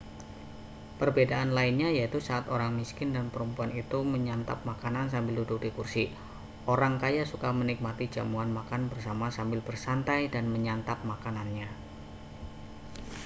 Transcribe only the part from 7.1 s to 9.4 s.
suka menikmati jamuan makan bersama